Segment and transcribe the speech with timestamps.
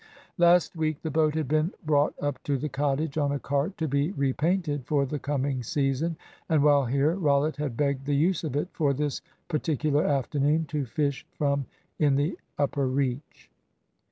[0.39, 3.87] Last week the boat had been brought up to the cottage on a cart, to
[3.87, 6.17] be repainted for the coming season,
[6.49, 10.85] and while here Rollitt had begged the use of it for this particular afternoon to
[10.87, 11.67] fish from
[11.99, 13.51] in the upper reach.